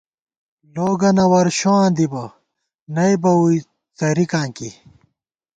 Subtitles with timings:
[0.73, 2.25] لوگَنہ ورشوواں دِبہ،
[2.95, 3.57] نئ بہ ووئی
[3.97, 4.69] څرِکاں کی